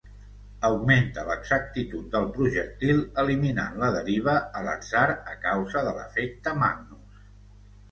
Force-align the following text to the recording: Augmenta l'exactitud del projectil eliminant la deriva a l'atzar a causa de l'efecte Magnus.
Augmenta 0.69 1.25
l'exactitud 1.27 2.07
del 2.15 2.25
projectil 2.37 3.03
eliminant 3.25 3.77
la 3.83 3.91
deriva 3.99 4.35
a 4.61 4.65
l'atzar 4.71 5.05
a 5.35 5.39
causa 5.47 5.87
de 5.91 5.95
l'efecte 6.01 6.57
Magnus. 6.65 7.25